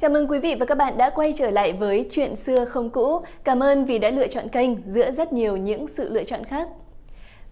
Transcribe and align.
Chào 0.00 0.10
mừng 0.10 0.26
quý 0.30 0.38
vị 0.38 0.54
và 0.54 0.66
các 0.66 0.74
bạn 0.74 0.98
đã 0.98 1.10
quay 1.10 1.32
trở 1.36 1.50
lại 1.50 1.72
với 1.72 2.06
Chuyện 2.10 2.36
xưa 2.36 2.64
không 2.64 2.90
cũ. 2.90 3.20
Cảm 3.44 3.62
ơn 3.62 3.84
vì 3.84 3.98
đã 3.98 4.10
lựa 4.10 4.28
chọn 4.28 4.48
kênh 4.48 4.70
giữa 4.86 5.12
rất 5.12 5.32
nhiều 5.32 5.56
những 5.56 5.86
sự 5.86 6.08
lựa 6.08 6.24
chọn 6.24 6.44
khác. 6.44 6.68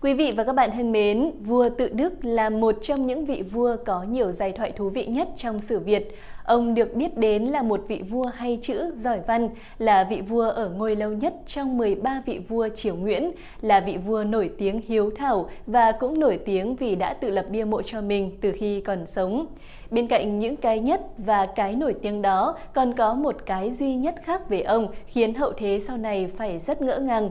Quý 0.00 0.14
vị 0.14 0.32
và 0.36 0.44
các 0.44 0.52
bạn 0.52 0.70
thân 0.72 0.92
mến, 0.92 1.30
vua 1.40 1.68
Tự 1.68 1.88
Đức 1.88 2.12
là 2.22 2.50
một 2.50 2.74
trong 2.82 3.06
những 3.06 3.24
vị 3.24 3.42
vua 3.42 3.76
có 3.86 4.02
nhiều 4.02 4.32
giai 4.32 4.52
thoại 4.52 4.72
thú 4.76 4.88
vị 4.88 5.06
nhất 5.06 5.28
trong 5.36 5.60
sử 5.60 5.78
Việt. 5.78 6.16
Ông 6.48 6.74
được 6.74 6.94
biết 6.94 7.18
đến 7.18 7.44
là 7.44 7.62
một 7.62 7.80
vị 7.88 8.02
vua 8.08 8.24
hay 8.34 8.58
chữ, 8.62 8.92
giỏi 8.96 9.20
văn, 9.26 9.48
là 9.78 10.04
vị 10.04 10.20
vua 10.20 10.48
ở 10.50 10.68
ngôi 10.68 10.96
lâu 10.96 11.10
nhất 11.10 11.34
trong 11.46 11.78
13 11.78 12.22
vị 12.26 12.40
vua 12.48 12.68
triều 12.68 12.96
Nguyễn, 12.96 13.32
là 13.60 13.80
vị 13.80 13.96
vua 13.96 14.24
nổi 14.24 14.50
tiếng 14.58 14.80
hiếu 14.86 15.10
thảo 15.16 15.50
và 15.66 15.92
cũng 15.92 16.20
nổi 16.20 16.38
tiếng 16.44 16.76
vì 16.76 16.94
đã 16.94 17.14
tự 17.14 17.30
lập 17.30 17.46
bia 17.50 17.64
mộ 17.64 17.82
cho 17.82 18.00
mình 18.00 18.38
từ 18.40 18.52
khi 18.52 18.80
còn 18.80 19.06
sống. 19.06 19.46
Bên 19.90 20.06
cạnh 20.06 20.38
những 20.38 20.56
cái 20.56 20.80
nhất 20.80 21.00
và 21.18 21.46
cái 21.46 21.74
nổi 21.74 21.94
tiếng 22.02 22.22
đó, 22.22 22.56
còn 22.74 22.92
có 22.92 23.14
một 23.14 23.36
cái 23.46 23.72
duy 23.72 23.94
nhất 23.94 24.14
khác 24.22 24.48
về 24.48 24.60
ông 24.60 24.88
khiến 25.06 25.34
hậu 25.34 25.52
thế 25.52 25.80
sau 25.86 25.96
này 25.96 26.26
phải 26.36 26.58
rất 26.58 26.82
ngỡ 26.82 26.98
ngàng. 26.98 27.28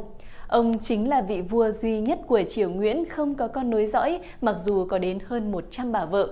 Ông 0.48 0.80
chính 0.80 1.10
là 1.10 1.22
vị 1.22 1.42
vua 1.42 1.72
duy 1.72 2.00
nhất 2.00 2.20
của 2.28 2.42
triều 2.44 2.70
Nguyễn 2.70 3.06
không 3.06 3.36
có 3.36 3.48
con 3.48 3.70
nối 3.70 3.86
dõi, 3.86 4.20
mặc 4.42 4.56
dù 4.60 4.86
có 4.86 4.98
đến 4.98 5.20
hơn 5.28 5.52
100 5.52 5.92
bà 5.92 6.06
vợ. 6.06 6.30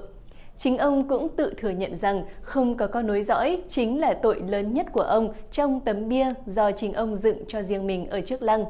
Chính 0.57 0.77
ông 0.77 1.07
cũng 1.07 1.29
tự 1.35 1.53
thừa 1.57 1.69
nhận 1.69 1.95
rằng 1.95 2.23
không 2.41 2.77
có 2.77 2.87
con 2.87 3.07
nối 3.07 3.23
dõi 3.23 3.61
chính 3.67 3.99
là 3.99 4.13
tội 4.13 4.41
lớn 4.47 4.73
nhất 4.73 4.87
của 4.91 5.01
ông 5.01 5.33
trong 5.51 5.79
tấm 5.79 6.09
bia 6.09 6.29
do 6.45 6.71
chính 6.71 6.93
ông 6.93 7.15
dựng 7.15 7.37
cho 7.47 7.61
riêng 7.61 7.87
mình 7.87 8.09
ở 8.09 8.21
trước 8.21 8.41
lăng. 8.41 8.65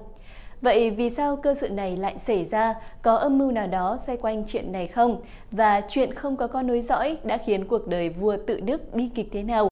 Vậy 0.62 0.90
vì 0.90 1.10
sao 1.10 1.36
cơ 1.36 1.54
sự 1.54 1.70
này 1.70 1.98
lại 1.98 2.20
xảy 2.20 2.46
ra? 2.46 2.76
Có 3.02 3.16
âm 3.16 3.38
mưu 3.38 3.52
nào 3.52 3.68
đó 3.68 3.98
xoay 4.00 4.18
quanh 4.18 4.44
chuyện 4.48 4.72
này 4.72 4.88
không? 4.88 5.22
Và 5.52 5.82
chuyện 5.90 6.14
không 6.14 6.36
có 6.36 6.48
con 6.48 6.68
nối 6.68 6.82
dõi 6.82 7.18
đã 7.24 7.38
khiến 7.38 7.68
cuộc 7.68 7.88
đời 7.88 8.10
vua 8.10 8.38
tự 8.48 8.60
đức 8.60 8.94
bi 8.94 9.10
kịch 9.16 9.28
thế 9.32 9.44
nào? 9.44 9.70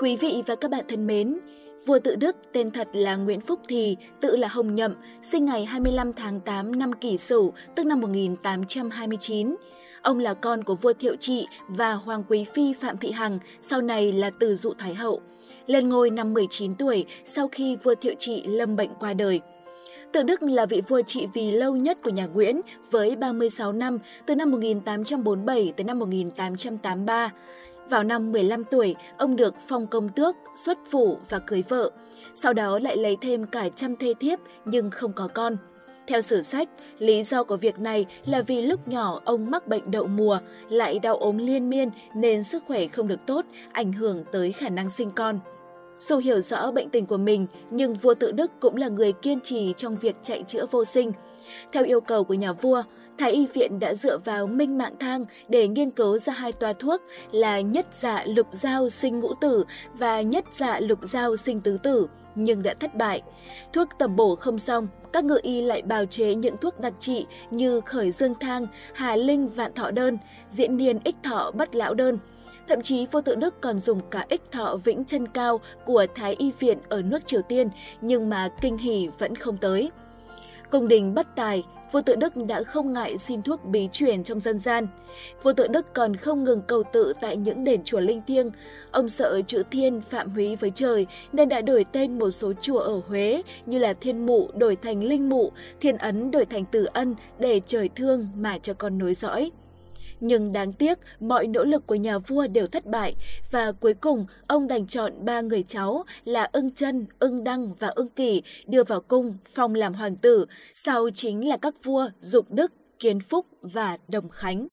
Quý 0.00 0.16
vị 0.16 0.42
và 0.46 0.54
các 0.60 0.70
bạn 0.70 0.84
thân 0.88 1.06
mến, 1.06 1.38
Vua 1.86 1.98
tự 1.98 2.16
Đức 2.16 2.36
tên 2.52 2.70
thật 2.70 2.88
là 2.92 3.16
Nguyễn 3.16 3.40
Phúc 3.40 3.60
Thì, 3.68 3.96
tự 4.20 4.36
là 4.36 4.48
Hồng 4.48 4.74
Nhậm, 4.74 4.94
sinh 5.22 5.44
ngày 5.44 5.64
25 5.64 6.12
tháng 6.12 6.40
8 6.40 6.78
năm 6.78 6.92
Kỷ 6.92 7.18
Sửu, 7.18 7.52
tức 7.74 7.86
năm 7.86 8.00
1829. 8.00 9.56
Ông 10.02 10.18
là 10.18 10.34
con 10.34 10.64
của 10.64 10.74
vua 10.74 10.92
Thiệu 10.92 11.16
Trị 11.16 11.46
và 11.68 11.92
Hoàng 11.92 12.24
Quý 12.28 12.44
Phi 12.54 12.72
Phạm 12.72 12.98
Thị 12.98 13.10
Hằng, 13.10 13.38
sau 13.60 13.80
này 13.80 14.12
là 14.12 14.30
Từ 14.30 14.56
Dụ 14.56 14.74
Thái 14.78 14.94
Hậu. 14.94 15.20
Lên 15.66 15.88
ngôi 15.88 16.10
năm 16.10 16.34
19 16.34 16.74
tuổi 16.74 17.04
sau 17.24 17.48
khi 17.48 17.76
vua 17.76 17.94
Thiệu 17.94 18.14
Trị 18.18 18.42
lâm 18.46 18.76
bệnh 18.76 18.90
qua 19.00 19.14
đời. 19.14 19.40
Tự 20.12 20.22
Đức 20.22 20.42
là 20.42 20.66
vị 20.66 20.82
vua 20.88 21.02
trị 21.02 21.26
vì 21.34 21.50
lâu 21.50 21.76
nhất 21.76 21.98
của 22.02 22.10
nhà 22.10 22.26
Nguyễn 22.26 22.60
với 22.90 23.16
36 23.16 23.72
năm, 23.72 23.98
từ 24.26 24.34
năm 24.34 24.50
1847 24.50 25.72
tới 25.76 25.84
năm 25.84 25.98
1883. 25.98 27.30
Vào 27.90 28.02
năm 28.02 28.32
15 28.32 28.64
tuổi, 28.64 28.94
ông 29.18 29.36
được 29.36 29.54
phong 29.68 29.86
công 29.86 30.08
tước, 30.08 30.36
xuất 30.56 30.78
phủ 30.90 31.18
và 31.28 31.38
cưới 31.38 31.62
vợ. 31.68 31.90
Sau 32.34 32.52
đó 32.52 32.78
lại 32.78 32.96
lấy 32.96 33.16
thêm 33.20 33.46
cả 33.46 33.68
trăm 33.76 33.96
thê 33.96 34.14
thiếp 34.20 34.38
nhưng 34.64 34.90
không 34.90 35.12
có 35.12 35.28
con. 35.34 35.56
Theo 36.06 36.20
sử 36.20 36.42
sách, 36.42 36.68
lý 36.98 37.22
do 37.22 37.44
của 37.44 37.56
việc 37.56 37.78
này 37.78 38.06
là 38.26 38.42
vì 38.42 38.62
lúc 38.62 38.88
nhỏ 38.88 39.20
ông 39.24 39.50
mắc 39.50 39.66
bệnh 39.66 39.90
đậu 39.90 40.06
mùa, 40.06 40.38
lại 40.68 40.98
đau 40.98 41.16
ốm 41.16 41.38
liên 41.38 41.70
miên 41.70 41.90
nên 42.14 42.44
sức 42.44 42.62
khỏe 42.66 42.86
không 42.86 43.08
được 43.08 43.26
tốt, 43.26 43.44
ảnh 43.72 43.92
hưởng 43.92 44.24
tới 44.32 44.52
khả 44.52 44.68
năng 44.68 44.90
sinh 44.90 45.10
con. 45.10 45.40
Dù 45.98 46.16
hiểu 46.16 46.40
rõ 46.40 46.70
bệnh 46.70 46.90
tình 46.90 47.06
của 47.06 47.16
mình, 47.16 47.46
nhưng 47.70 47.94
vua 47.94 48.14
tự 48.14 48.32
Đức 48.32 48.50
cũng 48.60 48.76
là 48.76 48.88
người 48.88 49.12
kiên 49.12 49.40
trì 49.40 49.74
trong 49.76 49.96
việc 49.96 50.16
chạy 50.22 50.42
chữa 50.46 50.66
vô 50.70 50.84
sinh. 50.84 51.12
Theo 51.72 51.84
yêu 51.84 52.00
cầu 52.00 52.24
của 52.24 52.34
nhà 52.34 52.52
vua, 52.52 52.82
Thái 53.20 53.32
y 53.32 53.46
viện 53.46 53.80
đã 53.80 53.94
dựa 53.94 54.18
vào 54.18 54.46
minh 54.46 54.78
mạng 54.78 54.94
thang 55.00 55.24
để 55.48 55.68
nghiên 55.68 55.90
cứu 55.90 56.18
ra 56.18 56.32
hai 56.32 56.52
toa 56.52 56.72
thuốc 56.72 57.02
là 57.32 57.60
nhất 57.60 57.86
dạ 57.92 58.24
lục 58.26 58.46
giao 58.50 58.88
sinh 58.88 59.20
ngũ 59.20 59.34
tử 59.40 59.64
và 59.94 60.20
nhất 60.20 60.44
dạ 60.52 60.80
lục 60.80 60.98
giao 61.02 61.36
sinh 61.36 61.60
tứ 61.60 61.78
tử, 61.82 62.06
nhưng 62.34 62.62
đã 62.62 62.74
thất 62.74 62.94
bại. 62.94 63.22
Thuốc 63.72 63.88
tầm 63.98 64.16
bổ 64.16 64.34
không 64.34 64.58
xong, 64.58 64.88
các 65.12 65.24
ngự 65.24 65.38
y 65.42 65.60
lại 65.60 65.82
bào 65.82 66.06
chế 66.06 66.34
những 66.34 66.56
thuốc 66.56 66.80
đặc 66.80 66.92
trị 66.98 67.26
như 67.50 67.80
khởi 67.80 68.10
dương 68.10 68.34
thang, 68.40 68.66
hà 68.94 69.16
linh 69.16 69.48
vạn 69.48 69.74
thọ 69.74 69.90
đơn, 69.90 70.18
diễn 70.50 70.76
niên 70.76 70.98
ích 71.04 71.16
thọ 71.22 71.50
bất 71.54 71.74
lão 71.74 71.94
đơn. 71.94 72.18
Thậm 72.68 72.82
chí 72.82 73.06
Vô 73.12 73.20
tự 73.20 73.34
Đức 73.34 73.60
còn 73.60 73.80
dùng 73.80 74.00
cả 74.10 74.26
ích 74.28 74.42
thọ 74.52 74.76
vĩnh 74.84 75.04
chân 75.04 75.28
cao 75.28 75.60
của 75.84 76.06
Thái 76.14 76.34
y 76.38 76.52
viện 76.58 76.78
ở 76.88 77.02
nước 77.02 77.26
Triều 77.26 77.42
Tiên, 77.42 77.68
nhưng 78.00 78.30
mà 78.30 78.48
kinh 78.60 78.78
hỉ 78.78 79.08
vẫn 79.18 79.34
không 79.34 79.56
tới. 79.56 79.90
Cung 80.70 80.88
đình 80.88 81.14
bất 81.14 81.36
tài, 81.36 81.64
vua 81.92 82.00
tự 82.00 82.16
Đức 82.16 82.36
đã 82.36 82.62
không 82.62 82.92
ngại 82.92 83.18
xin 83.18 83.42
thuốc 83.42 83.64
bí 83.64 83.88
truyền 83.92 84.24
trong 84.24 84.40
dân 84.40 84.58
gian. 84.58 84.86
Vua 85.42 85.52
tự 85.52 85.66
Đức 85.66 85.94
còn 85.94 86.16
không 86.16 86.44
ngừng 86.44 86.62
cầu 86.62 86.82
tự 86.92 87.12
tại 87.20 87.36
những 87.36 87.64
đền 87.64 87.84
chùa 87.84 88.00
linh 88.00 88.22
thiêng. 88.26 88.50
Ông 88.90 89.08
sợ 89.08 89.40
chữ 89.46 89.62
thiên 89.70 90.00
phạm 90.00 90.30
húy 90.30 90.56
với 90.56 90.72
trời 90.74 91.06
nên 91.32 91.48
đã 91.48 91.60
đổi 91.60 91.84
tên 91.92 92.18
một 92.18 92.30
số 92.30 92.52
chùa 92.60 92.78
ở 92.78 93.00
Huế 93.08 93.42
như 93.66 93.78
là 93.78 93.92
Thiên 93.92 94.26
Mụ 94.26 94.48
đổi 94.54 94.76
thành 94.76 95.04
Linh 95.04 95.28
Mụ, 95.28 95.52
Thiên 95.80 95.96
Ấn 95.96 96.30
đổi 96.30 96.44
thành 96.44 96.64
Tử 96.64 96.84
Ân 96.84 97.14
để 97.38 97.60
trời 97.66 97.88
thương 97.96 98.28
mà 98.36 98.58
cho 98.58 98.74
con 98.74 98.98
nối 98.98 99.14
dõi. 99.14 99.50
Nhưng 100.20 100.52
đáng 100.52 100.72
tiếc, 100.72 100.98
mọi 101.20 101.46
nỗ 101.46 101.64
lực 101.64 101.86
của 101.86 101.94
nhà 101.94 102.18
vua 102.18 102.46
đều 102.46 102.66
thất 102.66 102.86
bại 102.86 103.14
và 103.50 103.72
cuối 103.72 103.94
cùng 103.94 104.26
ông 104.46 104.68
đành 104.68 104.86
chọn 104.86 105.12
ba 105.24 105.40
người 105.40 105.64
cháu 105.68 106.04
là 106.24 106.48
ưng 106.52 106.70
chân, 106.70 107.06
ưng 107.18 107.44
đăng 107.44 107.74
và 107.74 107.88
ưng 107.88 108.08
kỳ 108.08 108.42
đưa 108.66 108.84
vào 108.84 109.00
cung 109.00 109.36
phong 109.54 109.74
làm 109.74 109.94
hoàng 109.94 110.16
tử, 110.16 110.46
sau 110.74 111.10
chính 111.14 111.48
là 111.48 111.56
các 111.56 111.74
vua 111.84 112.08
Dục 112.20 112.46
Đức, 112.50 112.72
Kiến 112.98 113.20
Phúc 113.20 113.46
và 113.62 113.98
Đồng 114.08 114.28
Khánh. 114.28 114.66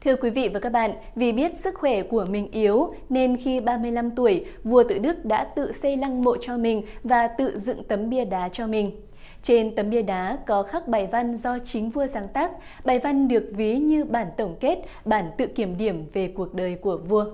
Thưa 0.00 0.16
quý 0.16 0.30
vị 0.30 0.48
và 0.48 0.60
các 0.60 0.72
bạn, 0.72 0.90
vì 1.14 1.32
biết 1.32 1.56
sức 1.56 1.74
khỏe 1.74 2.02
của 2.02 2.24
mình 2.30 2.50
yếu 2.50 2.94
nên 3.08 3.36
khi 3.36 3.60
35 3.60 4.10
tuổi, 4.10 4.44
vua 4.64 4.82
tự 4.88 4.98
Đức 4.98 5.24
đã 5.24 5.44
tự 5.44 5.72
xây 5.72 5.96
lăng 5.96 6.22
mộ 6.22 6.36
cho 6.36 6.56
mình 6.56 6.82
và 7.02 7.28
tự 7.28 7.58
dựng 7.58 7.84
tấm 7.84 8.10
bia 8.10 8.24
đá 8.24 8.48
cho 8.48 8.66
mình. 8.66 9.07
Trên 9.42 9.74
tấm 9.74 9.90
bia 9.90 10.02
đá 10.02 10.38
có 10.46 10.62
khắc 10.62 10.88
bài 10.88 11.08
văn 11.12 11.36
do 11.36 11.58
chính 11.58 11.90
vua 11.90 12.06
sáng 12.06 12.28
tác. 12.28 12.50
Bài 12.84 12.98
văn 12.98 13.28
được 13.28 13.50
ví 13.56 13.78
như 13.78 14.04
bản 14.04 14.26
tổng 14.36 14.56
kết, 14.60 14.78
bản 15.04 15.30
tự 15.38 15.46
kiểm 15.46 15.76
điểm 15.76 16.06
về 16.12 16.32
cuộc 16.36 16.54
đời 16.54 16.74
của 16.74 16.96
vua. 16.96 17.24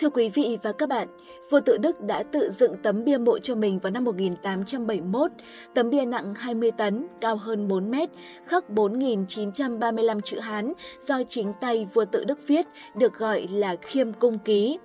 Thưa 0.00 0.10
quý 0.10 0.28
vị 0.28 0.58
và 0.62 0.72
các 0.72 0.88
bạn, 0.88 1.08
vua 1.50 1.60
tự 1.60 1.78
Đức 1.78 2.00
đã 2.00 2.22
tự 2.22 2.50
dựng 2.50 2.76
tấm 2.82 3.04
bia 3.04 3.18
mộ 3.18 3.38
cho 3.38 3.54
mình 3.54 3.78
vào 3.78 3.90
năm 3.90 4.04
1871. 4.04 5.30
Tấm 5.74 5.90
bia 5.90 6.04
nặng 6.04 6.34
20 6.34 6.70
tấn, 6.70 7.06
cao 7.20 7.36
hơn 7.36 7.68
4 7.68 7.90
mét, 7.90 8.10
khắc 8.46 8.64
4.935 8.70 10.20
chữ 10.20 10.38
Hán 10.38 10.72
do 11.06 11.22
chính 11.28 11.52
tay 11.60 11.86
vua 11.94 12.04
tự 12.04 12.24
Đức 12.24 12.38
viết, 12.46 12.66
được 12.94 13.14
gọi 13.14 13.46
là 13.52 13.76
khiêm 13.76 14.12
cung 14.12 14.38
ký. 14.38 14.78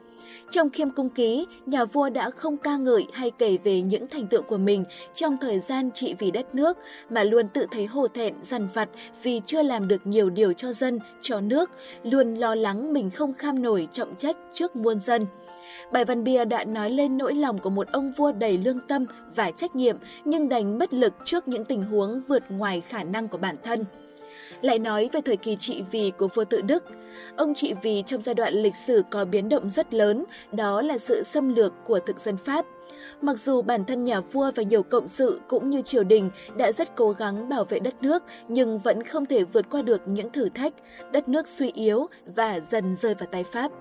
Trong 0.52 0.70
khiêm 0.70 0.90
cung 0.90 1.10
ký, 1.10 1.48
nhà 1.66 1.86
vua 1.86 2.10
đã 2.10 2.30
không 2.30 2.58
ca 2.58 2.78
ngợi 2.78 3.08
hay 3.14 3.32
kể 3.32 3.58
về 3.64 3.82
những 3.82 4.08
thành 4.08 4.28
tựu 4.28 4.42
của 4.42 4.58
mình 4.58 4.84
trong 5.14 5.38
thời 5.42 5.60
gian 5.60 5.92
trị 5.92 6.16
vì 6.20 6.32
đất 6.32 6.56
nước, 6.56 6.78
mà 7.10 7.24
luôn 7.24 7.48
tự 7.48 7.66
thấy 7.72 7.86
hổ 7.86 8.08
thẹn, 8.08 8.34
dằn 8.42 8.68
vặt 8.74 8.90
vì 9.24 9.42
chưa 9.46 9.62
làm 9.62 9.88
được 9.88 10.08
nhiều 10.08 10.30
điều 10.30 10.54
cho 10.54 10.74
dân, 10.74 11.00
cho 11.22 11.42
nước, 11.42 11.72
luôn 12.04 12.36
lo 12.36 12.56
lắng 12.56 12.94
mình 12.94 13.10
không 13.10 13.34
kham 13.34 13.62
nổi 13.62 13.88
trọng 13.92 14.16
trách 14.16 14.38
trước 14.54 14.76
muôn 14.76 15.00
dân. 15.00 15.26
Bài 15.92 16.06
văn 16.06 16.24
bia 16.24 16.46
đã 16.46 16.64
nói 16.64 16.90
lên 16.90 17.18
nỗi 17.18 17.36
lòng 17.36 17.60
của 17.60 17.70
một 17.70 17.88
ông 17.92 18.12
vua 18.12 18.32
đầy 18.32 18.58
lương 18.58 18.80
tâm 18.80 19.06
và 19.36 19.52
trách 19.52 19.76
nhiệm 19.76 19.98
nhưng 20.26 20.50
đành 20.50 20.78
bất 20.78 20.94
lực 20.94 21.14
trước 21.26 21.48
những 21.48 21.66
tình 21.66 21.84
huống 21.84 22.22
vượt 22.28 22.44
ngoài 22.50 22.82
khả 22.82 23.04
năng 23.04 23.28
của 23.28 23.38
bản 23.38 23.56
thân 23.64 23.86
lại 24.66 24.80
nói 24.80 25.10
về 25.12 25.22
thời 25.22 25.38
kỳ 25.38 25.56
trị 25.56 25.84
vì 25.92 26.12
của 26.18 26.28
vua 26.28 26.44
tự 26.44 26.62
Đức. 26.62 26.84
Ông 27.36 27.54
trị 27.54 27.74
vì 27.82 28.04
trong 28.06 28.22
giai 28.22 28.36
đoạn 28.36 28.54
lịch 28.54 28.76
sử 28.76 29.04
có 29.10 29.26
biến 29.26 29.50
động 29.50 29.70
rất 29.70 29.94
lớn, 29.94 30.26
đó 30.52 30.82
là 30.82 30.98
sự 30.98 31.24
xâm 31.24 31.56
lược 31.56 31.74
của 31.86 32.00
thực 32.00 32.20
dân 32.20 32.38
Pháp. 32.38 32.66
Mặc 33.22 33.40
dù 33.40 33.62
bản 33.62 33.86
thân 33.86 34.04
nhà 34.04 34.20
vua 34.20 34.52
và 34.56 34.64
nhiều 34.64 34.84
cộng 34.84 35.08
sự 35.08 35.40
cũng 35.48 35.70
như 35.70 35.82
triều 35.82 36.04
đình 36.04 36.30
đã 36.58 36.72
rất 36.72 36.96
cố 36.96 37.12
gắng 37.12 37.50
bảo 37.50 37.66
vệ 37.66 37.80
đất 37.80 37.94
nước, 38.02 38.24
nhưng 38.48 38.80
vẫn 38.80 39.04
không 39.04 39.26
thể 39.26 39.44
vượt 39.44 39.66
qua 39.70 39.82
được 39.82 40.02
những 40.06 40.30
thử 40.30 40.50
thách, 40.50 40.74
đất 41.12 41.30
nước 41.30 41.48
suy 41.48 41.72
yếu 41.72 42.08
và 42.36 42.60
dần 42.72 42.96
rơi 42.96 43.14
vào 43.14 43.28
tay 43.32 43.44
Pháp. 43.44 43.72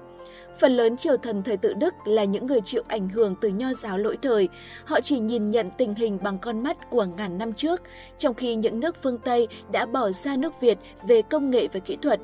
Phần 0.60 0.72
lớn 0.72 0.96
triều 0.96 1.16
thần 1.16 1.42
thời 1.42 1.56
tự 1.56 1.74
Đức 1.74 1.94
là 2.04 2.24
những 2.24 2.46
người 2.46 2.60
chịu 2.60 2.82
ảnh 2.88 3.08
hưởng 3.08 3.34
từ 3.40 3.48
nho 3.48 3.74
giáo 3.74 3.98
lỗi 3.98 4.16
thời. 4.22 4.48
Họ 4.84 5.00
chỉ 5.00 5.18
nhìn 5.18 5.50
nhận 5.50 5.70
tình 5.78 5.94
hình 5.94 6.18
bằng 6.22 6.38
con 6.38 6.62
mắt 6.62 6.90
của 6.90 7.04
ngàn 7.04 7.38
năm 7.38 7.52
trước, 7.52 7.82
trong 8.18 8.34
khi 8.34 8.54
những 8.54 8.80
nước 8.80 8.96
phương 9.02 9.18
Tây 9.18 9.48
đã 9.72 9.86
bỏ 9.86 10.12
xa 10.12 10.36
nước 10.36 10.60
Việt 10.60 10.78
về 11.08 11.22
công 11.22 11.50
nghệ 11.50 11.68
và 11.72 11.80
kỹ 11.80 11.96
thuật. 12.02 12.20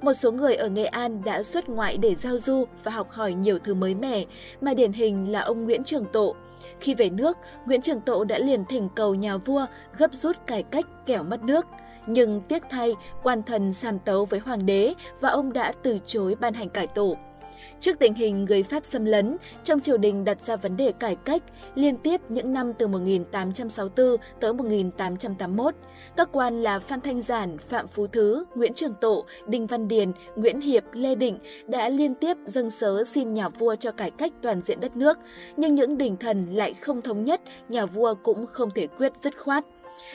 Một 0.00 0.12
số 0.12 0.32
người 0.32 0.54
ở 0.54 0.68
Nghệ 0.68 0.84
An 0.84 1.24
đã 1.24 1.42
xuất 1.42 1.68
ngoại 1.68 1.96
để 1.96 2.14
giao 2.14 2.38
du 2.38 2.64
và 2.84 2.92
học 2.92 3.10
hỏi 3.10 3.34
nhiều 3.34 3.58
thứ 3.58 3.74
mới 3.74 3.94
mẻ, 3.94 4.24
mà 4.60 4.74
điển 4.74 4.92
hình 4.92 5.32
là 5.32 5.40
ông 5.40 5.64
Nguyễn 5.64 5.84
Trường 5.84 6.04
Tộ. 6.12 6.34
Khi 6.80 6.94
về 6.94 7.10
nước, 7.10 7.36
Nguyễn 7.66 7.82
Trường 7.82 8.00
Tộ 8.00 8.24
đã 8.24 8.38
liền 8.38 8.64
thỉnh 8.64 8.88
cầu 8.94 9.14
nhà 9.14 9.36
vua 9.36 9.66
gấp 9.98 10.14
rút 10.14 10.36
cải 10.46 10.62
cách 10.62 10.86
kẻo 11.06 11.22
mất 11.22 11.42
nước. 11.42 11.66
Nhưng 12.06 12.40
tiếc 12.40 12.62
thay, 12.70 12.94
quan 13.22 13.42
thần 13.42 13.72
sàm 13.72 13.98
tấu 13.98 14.24
với 14.24 14.40
hoàng 14.40 14.66
đế 14.66 14.94
và 15.20 15.28
ông 15.28 15.52
đã 15.52 15.72
từ 15.82 15.98
chối 16.06 16.34
ban 16.40 16.54
hành 16.54 16.68
cải 16.68 16.86
tổ. 16.86 17.16
Trước 17.80 17.98
tình 17.98 18.14
hình 18.14 18.44
người 18.44 18.62
Pháp 18.62 18.84
xâm 18.84 19.04
lấn, 19.04 19.36
trong 19.64 19.80
triều 19.80 19.96
đình 19.96 20.24
đặt 20.24 20.44
ra 20.44 20.56
vấn 20.56 20.76
đề 20.76 20.92
cải 20.92 21.16
cách 21.16 21.42
liên 21.74 21.96
tiếp 21.96 22.20
những 22.28 22.52
năm 22.52 22.72
từ 22.78 22.86
1864 22.86 24.16
tới 24.40 24.54
1881. 24.54 25.74
Các 26.16 26.28
quan 26.32 26.62
là 26.62 26.78
Phan 26.78 27.00
Thanh 27.00 27.20
Giản, 27.20 27.58
Phạm 27.58 27.88
Phú 27.88 28.06
Thứ, 28.06 28.44
Nguyễn 28.54 28.74
Trường 28.74 28.94
Tộ, 29.00 29.24
Đinh 29.46 29.66
Văn 29.66 29.88
Điền, 29.88 30.12
Nguyễn 30.36 30.60
Hiệp, 30.60 30.84
Lê 30.92 31.14
Định 31.14 31.38
đã 31.66 31.88
liên 31.88 32.14
tiếp 32.14 32.36
dâng 32.46 32.70
sớ 32.70 33.04
xin 33.04 33.32
nhà 33.32 33.48
vua 33.48 33.76
cho 33.76 33.92
cải 33.92 34.10
cách 34.10 34.32
toàn 34.42 34.60
diện 34.64 34.80
đất 34.80 34.96
nước. 34.96 35.18
Nhưng 35.56 35.74
những 35.74 35.98
đình 35.98 36.16
thần 36.16 36.46
lại 36.52 36.74
không 36.74 37.02
thống 37.02 37.24
nhất, 37.24 37.40
nhà 37.68 37.86
vua 37.86 38.14
cũng 38.22 38.46
không 38.46 38.70
thể 38.74 38.86
quyết 38.86 39.12
dứt 39.22 39.38
khoát. 39.38 39.64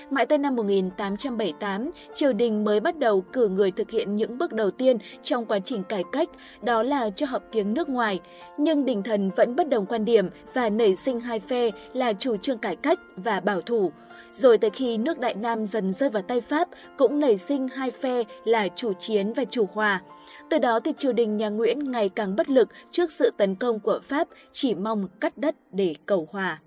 Mãi 0.09 0.25
tới 0.25 0.37
năm 0.37 0.55
1878, 0.55 1.91
triều 2.15 2.33
đình 2.33 2.63
mới 2.63 2.79
bắt 2.79 2.99
đầu 2.99 3.21
cử 3.21 3.47
người 3.49 3.71
thực 3.71 3.91
hiện 3.91 4.15
những 4.15 4.37
bước 4.37 4.53
đầu 4.53 4.71
tiên 4.71 4.97
trong 5.23 5.45
quá 5.45 5.59
trình 5.59 5.83
cải 5.83 6.03
cách, 6.11 6.29
đó 6.61 6.83
là 6.83 7.09
cho 7.09 7.25
học 7.25 7.43
tiếng 7.51 7.73
nước 7.73 7.89
ngoài. 7.89 8.19
Nhưng 8.57 8.85
đình 8.85 9.03
thần 9.03 9.29
vẫn 9.35 9.55
bất 9.55 9.69
đồng 9.69 9.85
quan 9.85 10.05
điểm 10.05 10.29
và 10.53 10.69
nảy 10.69 10.95
sinh 10.95 11.19
hai 11.19 11.39
phe 11.39 11.69
là 11.93 12.13
chủ 12.13 12.37
trương 12.37 12.57
cải 12.57 12.75
cách 12.75 12.99
và 13.15 13.39
bảo 13.39 13.61
thủ. 13.61 13.91
Rồi 14.33 14.57
tới 14.57 14.69
khi 14.69 14.97
nước 14.97 15.19
Đại 15.19 15.33
Nam 15.33 15.65
dần 15.65 15.93
rơi 15.93 16.09
vào 16.09 16.23
tay 16.23 16.41
Pháp, 16.41 16.67
cũng 16.97 17.19
nảy 17.19 17.37
sinh 17.37 17.67
hai 17.67 17.91
phe 17.91 18.23
là 18.45 18.67
chủ 18.75 18.93
chiến 18.93 19.33
và 19.33 19.43
chủ 19.45 19.69
hòa. 19.73 20.01
Từ 20.49 20.59
đó 20.59 20.79
thì 20.79 20.93
triều 20.97 21.13
đình 21.13 21.37
nhà 21.37 21.49
Nguyễn 21.49 21.91
ngày 21.91 22.09
càng 22.09 22.35
bất 22.35 22.49
lực 22.49 22.69
trước 22.91 23.11
sự 23.11 23.31
tấn 23.37 23.55
công 23.55 23.79
của 23.79 23.99
Pháp, 24.03 24.27
chỉ 24.51 24.73
mong 24.75 25.07
cắt 25.19 25.37
đất 25.37 25.55
để 25.71 25.95
cầu 26.05 26.27
hòa. 26.31 26.59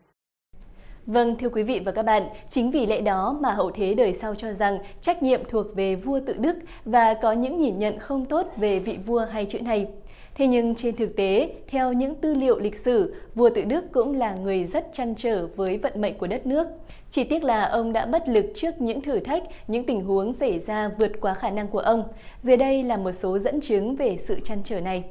Vâng, 1.07 1.37
thưa 1.39 1.49
quý 1.49 1.63
vị 1.63 1.81
và 1.85 1.93
các 1.93 2.03
bạn, 2.03 2.23
chính 2.49 2.71
vì 2.71 2.87
lẽ 2.87 3.01
đó 3.01 3.39
mà 3.41 3.51
hậu 3.51 3.71
thế 3.71 3.95
đời 3.95 4.13
sau 4.13 4.35
cho 4.35 4.53
rằng 4.53 4.79
trách 5.01 5.23
nhiệm 5.23 5.41
thuộc 5.49 5.67
về 5.75 5.95
vua 5.95 6.21
tự 6.27 6.37
đức 6.39 6.57
và 6.85 7.15
có 7.15 7.33
những 7.33 7.59
nhìn 7.59 7.79
nhận 7.79 7.99
không 7.99 8.27
tốt 8.27 8.47
về 8.57 8.79
vị 8.79 8.99
vua 9.07 9.25
hay 9.31 9.45
chữ 9.45 9.61
này. 9.61 9.87
Thế 10.35 10.47
nhưng 10.47 10.75
trên 10.75 10.97
thực 10.97 11.17
tế, 11.17 11.51
theo 11.69 11.93
những 11.93 12.15
tư 12.15 12.35
liệu 12.35 12.59
lịch 12.59 12.77
sử, 12.77 13.15
vua 13.35 13.51
tự 13.51 13.65
đức 13.65 13.93
cũng 13.93 14.19
là 14.19 14.35
người 14.35 14.65
rất 14.65 14.87
chăn 14.93 15.15
trở 15.15 15.47
với 15.57 15.79
vận 15.79 16.01
mệnh 16.01 16.19
của 16.19 16.27
đất 16.27 16.47
nước. 16.47 16.67
Chỉ 17.11 17.25
tiếc 17.25 17.45
là 17.45 17.65
ông 17.65 17.93
đã 17.93 18.07
bất 18.07 18.29
lực 18.29 18.47
trước 18.55 18.81
những 18.81 19.01
thử 19.01 19.21
thách, 19.21 19.43
những 19.69 19.85
tình 19.85 20.01
huống 20.01 20.33
xảy 20.33 20.59
ra 20.59 20.91
vượt 20.99 21.13
quá 21.21 21.35
khả 21.35 21.51
năng 21.51 21.69
của 21.69 21.79
ông. 21.79 22.05
Dưới 22.41 22.57
đây 22.57 22.83
là 22.83 22.97
một 22.97 23.13
số 23.13 23.39
dẫn 23.39 23.61
chứng 23.61 23.97
về 23.97 24.17
sự 24.17 24.41
chăn 24.45 24.59
trở 24.65 24.81
này. 24.81 25.05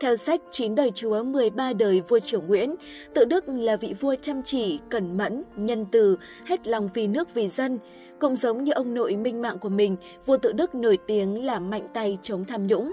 Theo 0.00 0.16
sách 0.16 0.40
Chín 0.50 0.74
đời 0.74 0.90
Chúa 0.90 1.22
13 1.22 1.72
đời 1.72 2.00
vua 2.00 2.18
Triều 2.20 2.40
Nguyễn, 2.40 2.74
tự 3.14 3.24
Đức 3.24 3.44
là 3.48 3.76
vị 3.76 3.94
vua 4.00 4.14
chăm 4.22 4.42
chỉ, 4.42 4.78
cẩn 4.88 5.16
mẫn, 5.16 5.42
nhân 5.56 5.86
từ, 5.92 6.16
hết 6.46 6.68
lòng 6.68 6.88
vì 6.94 7.06
nước 7.06 7.34
vì 7.34 7.48
dân. 7.48 7.78
Cũng 8.18 8.36
giống 8.36 8.64
như 8.64 8.72
ông 8.72 8.94
nội 8.94 9.16
minh 9.16 9.42
mạng 9.42 9.58
của 9.58 9.68
mình, 9.68 9.96
vua 10.26 10.36
tự 10.36 10.52
Đức 10.52 10.74
nổi 10.74 10.98
tiếng 11.06 11.44
là 11.44 11.58
mạnh 11.58 11.88
tay 11.94 12.18
chống 12.22 12.44
tham 12.44 12.66
nhũng. 12.66 12.92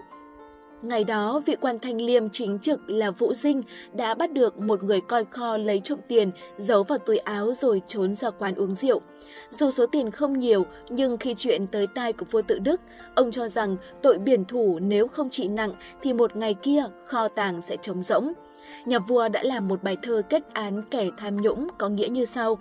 Ngày 0.82 1.04
đó, 1.04 1.42
vị 1.46 1.56
quan 1.62 1.80
thanh 1.80 2.02
liêm 2.02 2.30
chính 2.30 2.60
trực 2.60 2.90
là 2.90 3.12
Vũ 3.12 3.34
Dinh 3.34 3.62
đã 3.94 4.14
bắt 4.14 4.32
được 4.34 4.60
một 4.60 4.84
người 4.84 5.02
coi 5.02 5.26
kho 5.26 5.58
lấy 5.58 5.82
trộm 5.84 6.00
tiền, 6.08 6.32
giấu 6.58 6.84
vào 6.84 6.98
túi 6.98 7.18
áo 7.18 7.54
rồi 7.54 7.82
trốn 7.88 8.16
ra 8.16 8.30
quán 8.30 8.56
uống 8.56 8.76
rượu. 8.76 9.02
Dù 9.50 9.72
số 9.72 9.86
tiền 9.86 10.12
không 10.12 10.40
nhiều, 10.40 10.66
nhưng 10.90 11.18
khi 11.18 11.36
chuyện 11.38 11.68
tới 11.68 11.88
tai 11.88 12.14
của 12.14 12.26
vua 12.32 12.42
tự 12.42 12.60
Đức, 12.60 12.82
ông 13.16 13.32
cho 13.32 13.50
rằng 13.50 13.78
tội 14.02 14.18
biển 14.18 14.46
thủ 14.46 14.80
nếu 14.82 15.08
không 15.08 15.30
trị 15.30 15.48
nặng 15.48 15.74
thì 16.02 16.14
một 16.14 16.36
ngày 16.36 16.54
kia 16.54 16.84
kho 17.06 17.28
tàng 17.28 17.62
sẽ 17.62 17.78
trống 17.82 18.02
rỗng. 18.02 18.34
Nhà 18.86 19.00
vua 19.00 19.30
đã 19.30 19.44
làm 19.44 19.68
một 19.68 19.84
bài 19.84 19.98
thơ 20.02 20.22
kết 20.30 20.44
án 20.54 20.82
kẻ 20.82 21.10
tham 21.18 21.42
nhũng 21.42 21.68
có 21.78 21.90
nghĩa 21.90 22.08
như 22.08 22.26
sau. 22.26 22.58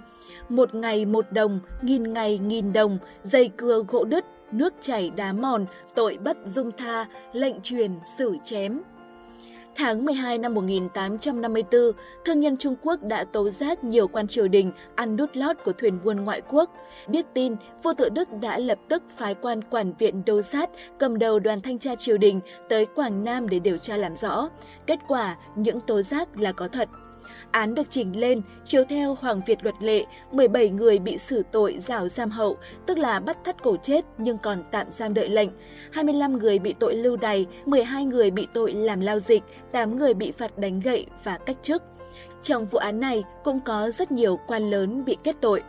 Một 0.48 0.74
ngày 0.74 1.04
một 1.04 1.32
đồng, 1.32 1.60
nghìn 1.82 2.12
ngày 2.12 2.38
nghìn 2.38 2.72
đồng, 2.72 2.98
dây 3.22 3.50
cưa 3.56 3.82
gỗ 3.88 4.04
đứt, 4.04 4.24
nước 4.52 4.74
chảy 4.80 5.10
đá 5.16 5.32
mòn, 5.32 5.66
tội 5.94 6.18
bất 6.24 6.36
dung 6.44 6.70
tha, 6.72 7.06
lệnh 7.32 7.60
truyền 7.60 7.90
xử 8.18 8.36
chém. 8.44 8.82
Tháng 9.78 10.04
12 10.04 10.38
năm 10.38 10.54
1854, 10.54 11.80
thương 12.24 12.40
nhân 12.40 12.56
Trung 12.56 12.76
Quốc 12.82 13.02
đã 13.02 13.24
tố 13.24 13.50
giác 13.50 13.84
nhiều 13.84 14.08
quan 14.08 14.26
triều 14.26 14.48
đình 14.48 14.72
ăn 14.94 15.16
đút 15.16 15.36
lót 15.36 15.56
của 15.64 15.72
thuyền 15.72 15.98
buôn 16.04 16.16
ngoại 16.24 16.42
quốc. 16.48 16.70
Biết 17.08 17.26
tin, 17.34 17.56
vua 17.82 17.94
tự 17.94 18.08
Đức 18.08 18.28
đã 18.42 18.58
lập 18.58 18.78
tức 18.88 19.02
phái 19.16 19.34
quan 19.34 19.62
quản 19.70 19.92
viện 19.98 20.22
Đô 20.26 20.42
Sát 20.42 20.70
cầm 20.98 21.18
đầu 21.18 21.38
đoàn 21.38 21.60
thanh 21.60 21.78
tra 21.78 21.94
triều 21.94 22.18
đình 22.18 22.40
tới 22.68 22.86
Quảng 22.86 23.24
Nam 23.24 23.48
để 23.48 23.58
điều 23.58 23.78
tra 23.78 23.96
làm 23.96 24.16
rõ. 24.16 24.48
Kết 24.86 24.98
quả, 25.08 25.36
những 25.56 25.80
tố 25.80 26.02
giác 26.02 26.40
là 26.40 26.52
có 26.52 26.68
thật. 26.68 26.88
Án 27.56 27.74
được 27.74 27.90
chỉnh 27.90 28.20
lên, 28.20 28.42
chiếu 28.64 28.84
theo 28.84 29.16
Hoàng 29.20 29.40
Việt 29.46 29.64
luật 29.64 29.74
lệ, 29.80 30.04
17 30.32 30.68
người 30.68 30.98
bị 30.98 31.18
xử 31.18 31.42
tội 31.52 31.78
giảo 31.78 32.08
giam 32.08 32.30
hậu, 32.30 32.56
tức 32.86 32.98
là 32.98 33.20
bắt 33.20 33.38
thắt 33.44 33.62
cổ 33.62 33.76
chết 33.82 34.04
nhưng 34.18 34.38
còn 34.38 34.62
tạm 34.70 34.90
giam 34.90 35.14
đợi 35.14 35.28
lệnh. 35.28 35.48
25 35.92 36.38
người 36.38 36.58
bị 36.58 36.74
tội 36.78 36.94
lưu 36.94 37.16
đày, 37.16 37.46
12 37.66 38.04
người 38.04 38.30
bị 38.30 38.46
tội 38.54 38.72
làm 38.72 39.00
lao 39.00 39.18
dịch, 39.18 39.42
8 39.72 39.96
người 39.96 40.14
bị 40.14 40.32
phạt 40.32 40.58
đánh 40.58 40.80
gậy 40.80 41.06
và 41.24 41.38
cách 41.38 41.56
chức. 41.62 41.82
Trong 42.42 42.66
vụ 42.66 42.78
án 42.78 43.00
này 43.00 43.24
cũng 43.44 43.60
có 43.60 43.90
rất 43.90 44.12
nhiều 44.12 44.38
quan 44.46 44.70
lớn 44.70 45.04
bị 45.04 45.16
kết 45.24 45.36
tội. 45.40 45.62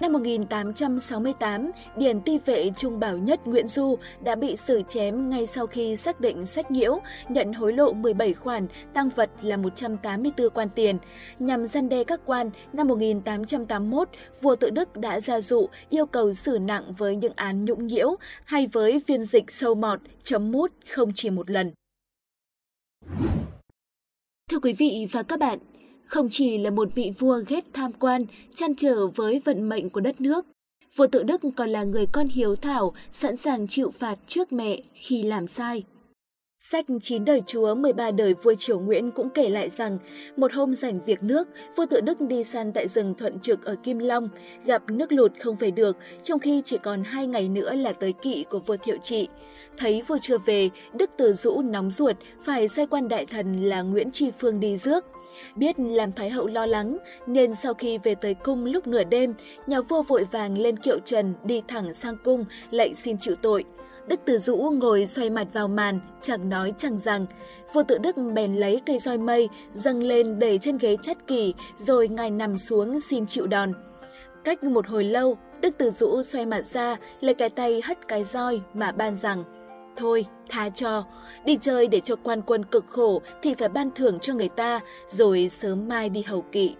Năm 0.00 0.12
1868, 0.12 1.70
Điển 1.96 2.20
ti 2.20 2.38
vệ 2.38 2.70
Trung 2.76 3.00
Bảo 3.00 3.18
Nhất 3.18 3.46
Nguyễn 3.46 3.68
Du 3.68 3.98
đã 4.24 4.34
bị 4.34 4.56
xử 4.56 4.82
chém 4.88 5.30
ngay 5.30 5.46
sau 5.46 5.66
khi 5.66 5.96
xác 5.96 6.20
định 6.20 6.46
sách 6.46 6.70
nhiễu, 6.70 7.00
nhận 7.28 7.52
hối 7.52 7.72
lộ 7.72 7.92
17 7.92 8.34
khoản, 8.34 8.66
tăng 8.92 9.10
vật 9.16 9.30
là 9.42 9.56
184 9.56 10.50
quan 10.50 10.68
tiền. 10.74 10.98
Nhằm 11.38 11.66
gian 11.66 11.88
đe 11.88 12.04
các 12.04 12.20
quan, 12.26 12.50
năm 12.72 12.88
1881, 12.88 14.08
vua 14.40 14.56
tự 14.56 14.70
Đức 14.70 14.96
đã 14.96 15.20
ra 15.20 15.40
dụ 15.40 15.68
yêu 15.90 16.06
cầu 16.06 16.34
xử 16.34 16.58
nặng 16.58 16.92
với 16.98 17.16
những 17.16 17.32
án 17.36 17.64
nhũng 17.64 17.86
nhiễu 17.86 18.16
hay 18.44 18.66
với 18.66 19.00
phiên 19.06 19.24
dịch 19.24 19.50
sâu 19.50 19.74
mọt, 19.74 20.00
chấm 20.24 20.52
mút 20.52 20.72
không 20.94 21.12
chỉ 21.14 21.30
một 21.30 21.50
lần. 21.50 21.72
Thưa 24.50 24.58
quý 24.62 24.72
vị 24.72 25.06
và 25.12 25.22
các 25.22 25.38
bạn, 25.38 25.58
không 26.06 26.28
chỉ 26.30 26.58
là 26.58 26.70
một 26.70 26.88
vị 26.94 27.12
vua 27.18 27.40
ghét 27.48 27.64
tham 27.72 27.92
quan, 27.92 28.24
chăn 28.54 28.74
trở 28.74 29.06
với 29.06 29.42
vận 29.44 29.68
mệnh 29.68 29.90
của 29.90 30.00
đất 30.00 30.20
nước, 30.20 30.46
vua 30.96 31.06
tự 31.06 31.22
Đức 31.22 31.40
còn 31.56 31.70
là 31.70 31.84
người 31.84 32.06
con 32.12 32.26
hiếu 32.28 32.56
thảo, 32.56 32.92
sẵn 33.12 33.36
sàng 33.36 33.68
chịu 33.68 33.90
phạt 33.90 34.18
trước 34.26 34.52
mẹ 34.52 34.80
khi 34.94 35.22
làm 35.22 35.46
sai. 35.46 35.84
Sách 36.70 36.86
chín 37.00 37.24
đời 37.24 37.42
chúa 37.46 37.74
13 37.74 38.10
đời 38.10 38.34
vua 38.34 38.54
Triều 38.54 38.80
Nguyễn 38.80 39.10
cũng 39.10 39.30
kể 39.30 39.48
lại 39.48 39.68
rằng, 39.68 39.98
một 40.36 40.52
hôm 40.52 40.74
rảnh 40.74 41.00
việc 41.04 41.22
nước, 41.22 41.48
vua 41.76 41.86
tự 41.86 42.00
Đức 42.00 42.20
đi 42.20 42.44
săn 42.44 42.72
tại 42.72 42.88
rừng 42.88 43.14
Thuận 43.18 43.40
Trực 43.40 43.64
ở 43.64 43.76
Kim 43.82 43.98
Long, 43.98 44.28
gặp 44.64 44.82
nước 44.88 45.12
lụt 45.12 45.32
không 45.40 45.56
về 45.56 45.70
được, 45.70 45.96
trong 46.22 46.38
khi 46.38 46.62
chỉ 46.64 46.78
còn 46.78 47.04
hai 47.04 47.26
ngày 47.26 47.48
nữa 47.48 47.74
là 47.74 47.92
tới 47.92 48.12
kỵ 48.12 48.44
của 48.50 48.58
vua 48.58 48.76
Thiệu 48.76 48.96
Trị. 49.02 49.28
Thấy 49.78 50.02
vua 50.02 50.18
chưa 50.22 50.38
về, 50.38 50.70
Đức 50.92 51.10
Từ 51.16 51.32
Dũ 51.32 51.62
nóng 51.62 51.90
ruột, 51.90 52.16
phải 52.44 52.68
sai 52.68 52.86
quan 52.86 53.08
đại 53.08 53.26
thần 53.26 53.62
là 53.62 53.82
Nguyễn 53.82 54.10
Tri 54.10 54.30
Phương 54.30 54.60
đi 54.60 54.76
rước. 54.76 55.04
Biết 55.56 55.78
làm 55.78 56.12
Thái 56.12 56.30
hậu 56.30 56.46
lo 56.46 56.66
lắng, 56.66 56.98
nên 57.26 57.54
sau 57.54 57.74
khi 57.74 57.98
về 57.98 58.14
tới 58.14 58.34
cung 58.34 58.64
lúc 58.64 58.86
nửa 58.86 59.04
đêm, 59.04 59.34
nhà 59.66 59.80
vua 59.80 60.02
vội 60.02 60.24
vàng 60.30 60.58
lên 60.58 60.76
kiệu 60.76 60.98
trần 61.04 61.34
đi 61.44 61.62
thẳng 61.68 61.94
sang 61.94 62.16
cung, 62.24 62.44
lạy 62.70 62.94
xin 62.94 63.18
chịu 63.18 63.34
tội. 63.42 63.64
Đức 64.08 64.20
Từ 64.24 64.38
Dũ 64.38 64.56
ngồi 64.56 65.06
xoay 65.06 65.30
mặt 65.30 65.46
vào 65.52 65.68
màn, 65.68 66.00
chẳng 66.20 66.48
nói 66.48 66.72
chẳng 66.76 66.98
rằng. 66.98 67.26
Vua 67.72 67.82
tự 67.82 67.98
Đức 67.98 68.16
bèn 68.34 68.56
lấy 68.56 68.80
cây 68.86 68.98
roi 68.98 69.18
mây, 69.18 69.48
dâng 69.74 70.02
lên 70.02 70.38
để 70.38 70.58
trên 70.58 70.78
ghế 70.78 70.96
chắt 71.02 71.26
kỳ, 71.26 71.54
rồi 71.78 72.08
ngài 72.08 72.30
nằm 72.30 72.58
xuống 72.58 73.00
xin 73.00 73.26
chịu 73.26 73.46
đòn. 73.46 73.72
Cách 74.44 74.64
một 74.64 74.86
hồi 74.86 75.04
lâu, 75.04 75.38
Đức 75.60 75.74
Từ 75.78 75.90
Dũ 75.90 76.22
xoay 76.22 76.46
mặt 76.46 76.66
ra, 76.66 76.96
lấy 77.20 77.34
cái 77.34 77.50
tay 77.50 77.82
hất 77.84 78.08
cái 78.08 78.24
roi 78.24 78.60
mà 78.74 78.92
ban 78.92 79.16
rằng 79.16 79.44
Thôi, 79.96 80.26
tha 80.48 80.68
cho, 80.68 81.04
đi 81.44 81.58
chơi 81.60 81.86
để 81.86 82.00
cho 82.00 82.16
quan 82.16 82.42
quân 82.42 82.64
cực 82.64 82.84
khổ 82.86 83.22
thì 83.42 83.54
phải 83.54 83.68
ban 83.68 83.90
thưởng 83.90 84.18
cho 84.22 84.34
người 84.34 84.48
ta, 84.48 84.80
rồi 85.08 85.48
sớm 85.48 85.88
mai 85.88 86.08
đi 86.08 86.22
hầu 86.22 86.42
kỵ. 86.42 86.74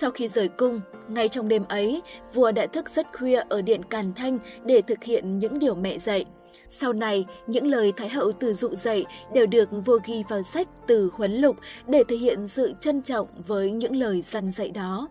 Sau 0.00 0.10
khi 0.10 0.28
rời 0.28 0.48
cung, 0.48 0.80
ngay 1.08 1.28
trong 1.28 1.48
đêm 1.48 1.64
ấy, 1.68 2.02
vua 2.34 2.52
đã 2.52 2.66
thức 2.66 2.90
rất 2.90 3.06
khuya 3.18 3.42
ở 3.48 3.62
điện 3.62 3.82
Càn 3.82 4.14
Thanh 4.14 4.38
để 4.64 4.82
thực 4.82 5.04
hiện 5.04 5.38
những 5.38 5.58
điều 5.58 5.74
mẹ 5.74 5.98
dạy. 5.98 6.24
Sau 6.68 6.92
này, 6.92 7.26
những 7.46 7.66
lời 7.66 7.92
Thái 7.96 8.08
hậu 8.08 8.32
từ 8.32 8.54
dụ 8.54 8.74
dạy 8.74 9.04
đều 9.34 9.46
được 9.46 9.68
vua 9.86 9.98
ghi 10.04 10.22
vào 10.28 10.42
sách 10.42 10.68
từ 10.86 11.10
huấn 11.14 11.32
lục 11.32 11.56
để 11.86 12.02
thể 12.08 12.16
hiện 12.16 12.48
sự 12.48 12.72
trân 12.80 13.02
trọng 13.02 13.28
với 13.46 13.70
những 13.70 13.96
lời 13.96 14.22
dăn 14.22 14.50
dạy 14.50 14.70
đó. 14.70 15.08